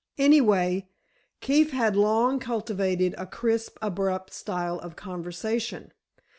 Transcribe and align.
Anyway, 0.17 0.89
Keefe 1.41 1.69
had 1.73 1.95
long 1.95 2.39
cultivated 2.39 3.13
a 3.19 3.27
crisp, 3.27 3.77
abrupt 3.83 4.33
style 4.33 4.79
of 4.79 4.95
conversation. 4.95 5.91